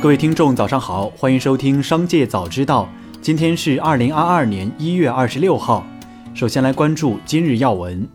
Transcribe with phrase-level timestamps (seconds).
[0.00, 2.88] 各位听众，早上好，欢迎收听《商界早知道》。
[3.20, 5.84] 今天是二零二二年一月二十六号。
[6.34, 8.06] 首先来关注今日要闻。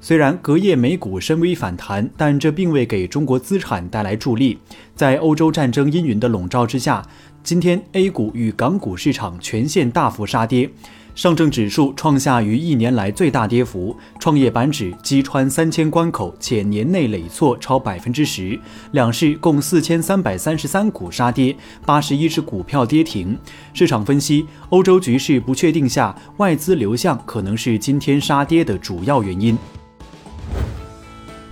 [0.00, 4.58] 虽然隔夜美股深微反弹，但这并未给中国资产带来助力。
[4.94, 7.06] 在欧洲战争阴云的笼罩之下，
[7.42, 10.70] 今天 A 股与港股市场全线大幅杀跌。
[11.14, 18.58] 上证指数创下逾一年来最大跌幅，创业板指击穿三千关口，且年内累挫超百分之十。
[18.92, 23.36] 两市共四千三百三十三股杀跌，八十一只股票跌停。
[23.74, 29.58] 市场分析，欧洲局势不确定下，外资流向可能是今天杀跌的主要原因。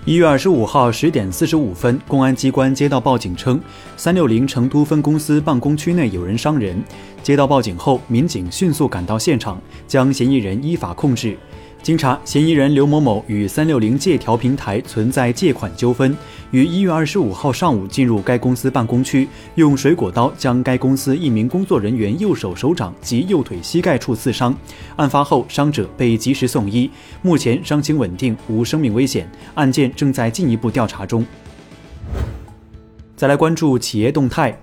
[0.09, 3.61] 一月二十五号十点四十五分，公安机关接到报警称，
[3.95, 6.83] 三六零成都分公司办公区内有人伤人。
[7.21, 11.37] 接到报警后，民警迅速赶到现场，将嫌疑人依法控制。
[11.81, 16.15] 经查，嫌疑人刘某某与三六零借条平台存在借款纠纷，
[16.51, 24.55] 于一月二十五号上午进入该公司办公区，用水果刀将该公司一名工作人员右手手掌及右腿膝盖处刺伤。
[24.97, 26.89] 案发后，伤者被及时送医，
[27.21, 29.27] 目前伤情稳定，无生命危险。
[29.55, 31.25] 案件正在进一步调查中。
[33.15, 34.57] 再来关注企业动态。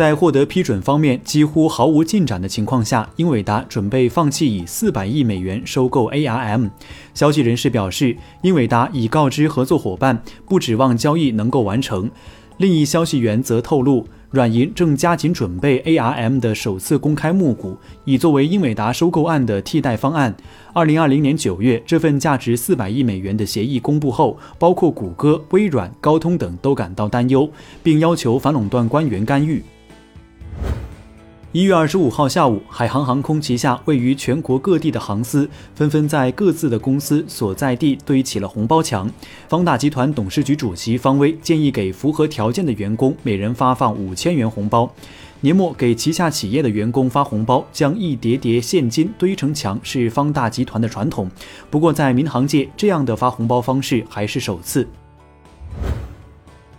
[0.00, 6.70] 在获得批准方面几乎毫无进展的情况下，英伟达准备放弃以四百亿美元收购 ARM。
[7.12, 12.10] 消息人士表示，英伟达已告知合作伙伴，不指望交易能够完成。
[12.56, 20.34] 另一消息源则透露，软银正加紧准备 ARM 的首次公开募股，以作为英伟达收购案的替代方案。
[20.72, 27.50] 二零二零年九月，这份价值四百亿美元的协议公布后，包括谷歌、微软、高通等都感到担忧，
[27.82, 29.62] 并要求反垄断官员干预。
[31.52, 39.10] 一月二十五号下午，海航航空旗下位于全国各地的航司纷纷在各自的公司所在地堆起了红包墙。
[39.48, 44.88] 方大集团董事局主席方威建议给符合条件的员工每人发放五千元红包。
[45.40, 51.28] 年末给旗下企业的员工发红包，将一叠叠现金堆成墙是方大集团的传统。
[51.68, 54.86] 不过，在民航界，这样的发红包方式还是首次。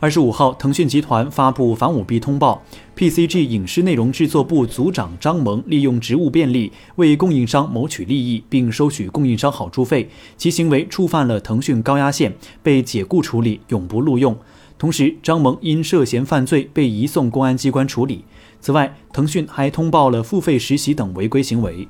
[0.02, 2.64] 二十五号，腾讯集团发布反舞弊通报
[2.98, 14.36] ，PCG 影视内容制作部组长张萌利用职务便利为供应商谋取利益，并收取供应商好处费，其行为触犯了腾讯高压线，被解雇处理，永不录用。
[14.80, 18.26] 同时，张萌因涉嫌犯罪被移送公安机关处理。
[18.60, 21.88] 此外，腾讯还通报了付费实习等违规行为。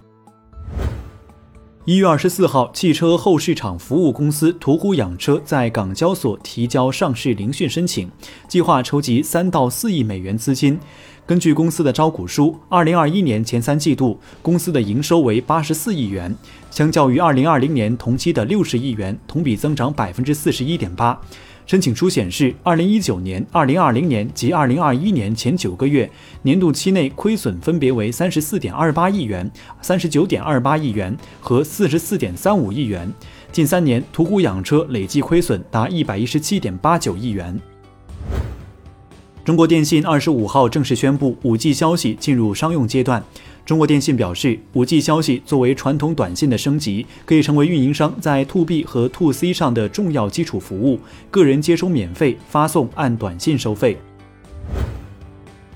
[1.86, 8.08] 一月二十四号，汽车后市场服务公司途虎养车在港交所提交上市聆讯申请，
[8.48, 10.80] 计划筹集三到四亿美元资金。
[11.26, 16.36] 根据公司的招股书，二零二一年前三季度公司的营收为八十四亿元，
[16.70, 21.20] 相较于二零二零年同期的六十亿元，同比增长百分之四十一点八。
[21.66, 26.10] 申请书显示，二零一九年、二零二零年及二零二一年前九个月
[26.42, 29.50] 年度期内亏损分别为三十四点二八亿元、
[29.82, 33.12] 三十九点二八亿元和四十四点三五亿元。
[33.52, 37.60] 近三年，途虎养车累计亏损达一百一十七点八九亿元。
[39.44, 43.24] 中国电信二十五号正式宣布，五 G 消息进入商用阶段。
[43.72, 51.00] 中国电信表示，5G 消息作为传统短信的升级，可以成为运营商在 To B 和 To C 上的重要基础服务。
[51.30, 53.98] 个人接收免费，发送按短信收费。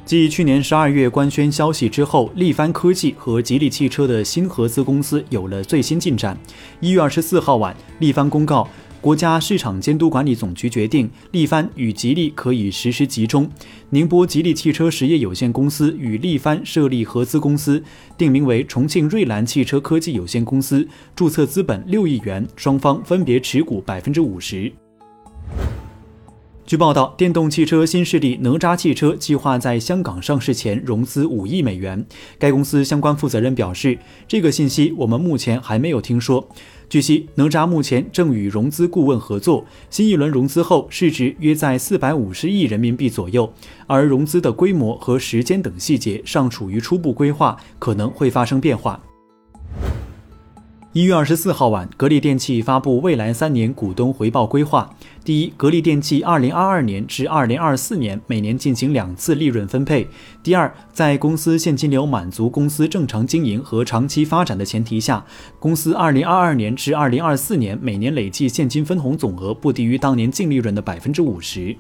[0.03, 6.37] 继去年十二月官宣消息之后，力帆科技和吉利汽车的新合资公司有了最新进展。
[6.81, 8.67] 一月二十四号晚，力帆公告。
[9.05, 13.47] 国家市场监督管理总局决定，力帆与吉利可以实施集中。
[13.91, 17.83] 宁波吉利汽车实业有限公司与力帆设立合资公司，
[18.17, 24.73] 定名为重庆瑞兰汽车科技有限公司，注册资本六亿元，双方分别持股百分之五十。
[26.67, 32.03] 据报道，电动汽车新势力哪吒汽车计划在香港上市前融资五亿美元。
[32.39, 36.49] 该公司相关负责人表示：“这个信息我们目前还没有听说。”
[36.89, 43.53] 据悉，哪吒目前正与融资顾问合作，新一轮融资后市值约在四百五十亿人民币左右，
[43.85, 48.99] 而融资的规模和时间等细节尚处于初步规划，可能会发生变化。
[50.95, 54.89] 一月二十四号晚，格力电器发布未来三年股东回报规划。
[55.25, 60.07] 第一，格力电器二零二二年至二零二四年每年进行两次利润分配。
[60.41, 65.25] 第二，在公司现金流满足公司正常经营和长期发展的前提下，
[65.59, 71.75] 公司二零二二年至二零二四年每年累计现金分红总额不低于当年净利润的百分之五十。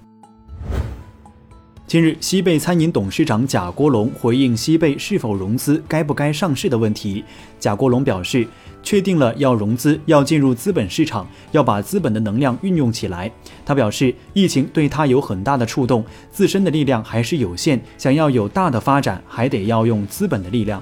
[1.87, 7.23] 近日，西贝餐饮董事长贾国龙回应西贝是否融资、该不该上市的问题。
[7.59, 8.47] 贾国龙表示，
[8.81, 13.31] 确定了要融资、要进入资本市场，要把资本的能量运用起来。
[13.63, 20.81] 他表示，疫情对他有很大的触动，自身的力量还是有限，想要有大的发展，还得要用资本的力量。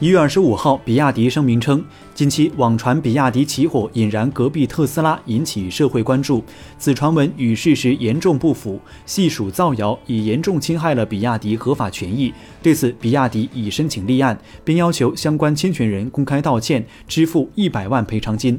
[0.00, 6.42] 一月二十五号，比亚迪声明称，近期网传比亚迪起火引燃隔壁特斯拉，引起社会关注。
[6.78, 12.32] 此传闻与事实严重不符，系属造谣，已严重侵害了比亚迪合法权益。
[12.62, 18.58] 对此，比亚迪已申请立案，并要求相关侵权人公开道歉，支付一百万赔偿金。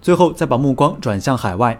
[0.00, 1.78] 最后，再把目光转向海外。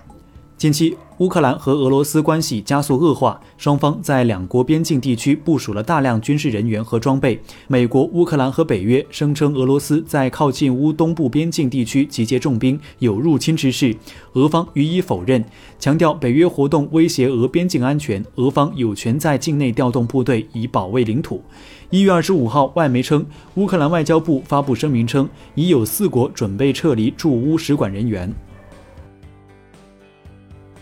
[0.64, 7.38] 近期，乌克兰和俄罗斯关系加速恶化，双方在两国边境地区部署了大量军事人员和装备。
[7.68, 13.94] 美国、乌克兰和北约声称俄罗斯在靠近乌东部边境地区集结重兵，有入侵之势。
[14.32, 15.44] 俄方予以否认，
[15.78, 21.42] 强调北约活动威胁俄边境安全，俄方有权在境内调动部队以保卫领土。
[21.90, 23.26] 一月二十五号，外媒称，
[23.56, 28.34] 乌克兰外交部发布声明称，已有四国准备撤离驻乌使馆人员。